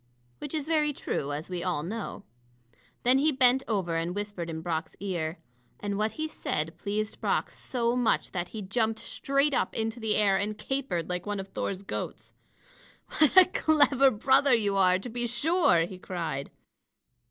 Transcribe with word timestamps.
Which 0.39 0.55
is 0.55 0.65
very 0.65 0.93
true, 0.93 1.31
as 1.31 1.47
we 1.47 1.61
all 1.63 1.83
know. 1.83 2.23
Then 3.03 3.19
he 3.19 3.31
bent 3.31 3.61
over 3.67 3.97
and 3.97 4.15
whispered 4.15 4.49
in 4.49 4.61
Brock's 4.61 4.95
ear. 4.99 5.37
And 5.79 5.95
what 5.95 6.13
he 6.13 6.27
said 6.27 6.75
pleased 6.79 7.21
Brock 7.21 7.51
so 7.51 7.95
much 7.95 8.31
that 8.31 8.47
he 8.47 8.63
jumped 8.63 8.97
straight 8.97 9.53
up 9.53 9.75
into 9.75 9.99
the 9.99 10.15
air 10.15 10.37
and 10.37 10.57
capered 10.57 11.07
like 11.07 11.27
one 11.27 11.39
of 11.39 11.49
Thor's 11.49 11.83
goats. 11.83 12.33
"What 13.19 13.37
a 13.37 13.45
clever 13.45 14.09
brother 14.09 14.55
you 14.55 14.75
are, 14.75 14.97
to 14.97 15.07
be 15.07 15.27
sure!" 15.27 15.81
he 15.85 15.99
cried. 15.99 16.49